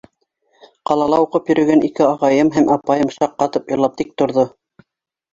Ҡалала 0.91 1.17
уҡып 1.25 1.51
йөрөгән 1.51 1.83
ике 1.89 2.03
ағайым 2.05 2.49
һәм 2.55 2.71
апайым 2.77 3.11
шаҡ 3.17 3.35
ҡатып 3.43 3.69
илап 3.77 4.01
тик 4.01 4.15
торҙо. 4.23 4.47